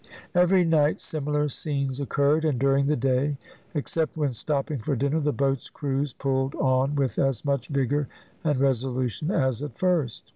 Every 0.33 0.63
night 0.65 0.99
similar 0.99 1.47
scenes 1.47 1.99
occurred; 1.99 2.43
and 2.43 2.57
during 2.57 2.87
the 2.87 2.95
day, 2.95 3.37
except 3.75 4.17
when 4.17 4.31
stopping 4.31 4.79
for 4.79 4.95
dinner, 4.95 5.19
the 5.19 5.31
boats' 5.31 5.69
crews 5.69 6.11
pulled 6.11 6.55
on 6.55 6.95
with 6.95 7.19
as 7.19 7.45
much 7.45 7.67
vigour 7.67 8.07
and 8.43 8.59
resolution 8.59 9.29
as 9.29 9.61
at 9.61 9.77
first. 9.77 10.27